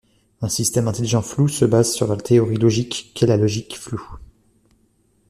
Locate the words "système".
0.49-0.87